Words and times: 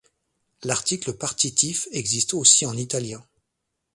L'article 0.63 1.13
partitif 1.13 1.87
existe 1.91 2.33
aussi 2.33 2.65
en 2.65 2.75
italien. 2.75 3.23